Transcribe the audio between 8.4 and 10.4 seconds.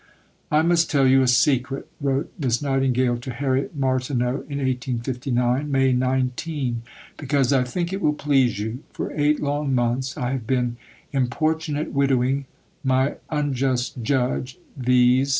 you. For eight long months I